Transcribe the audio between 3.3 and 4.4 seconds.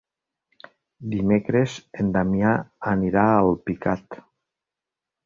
a Alpicat.